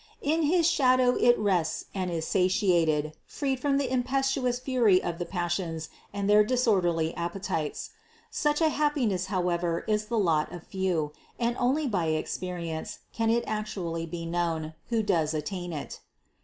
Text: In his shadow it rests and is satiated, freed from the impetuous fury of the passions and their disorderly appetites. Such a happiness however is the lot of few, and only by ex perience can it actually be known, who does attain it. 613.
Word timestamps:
In 0.23 0.41
his 0.41 0.67
shadow 0.67 1.15
it 1.15 1.37
rests 1.37 1.85
and 1.93 2.09
is 2.09 2.25
satiated, 2.25 3.13
freed 3.27 3.59
from 3.59 3.77
the 3.77 3.93
impetuous 3.93 4.57
fury 4.57 4.99
of 4.99 5.19
the 5.19 5.27
passions 5.27 5.89
and 6.11 6.27
their 6.27 6.43
disorderly 6.43 7.13
appetites. 7.15 7.91
Such 8.31 8.61
a 8.61 8.69
happiness 8.69 9.27
however 9.27 9.85
is 9.87 10.05
the 10.05 10.17
lot 10.17 10.51
of 10.51 10.65
few, 10.65 11.13
and 11.37 11.55
only 11.59 11.85
by 11.85 12.09
ex 12.13 12.35
perience 12.35 12.97
can 13.13 13.29
it 13.29 13.43
actually 13.45 14.07
be 14.07 14.25
known, 14.25 14.73
who 14.89 15.03
does 15.03 15.35
attain 15.35 15.71
it. 15.71 16.01
613. 16.01 16.05